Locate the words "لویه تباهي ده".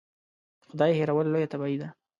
1.33-1.87